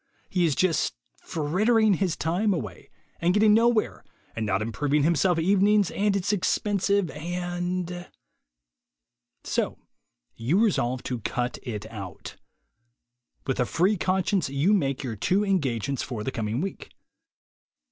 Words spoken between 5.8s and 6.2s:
and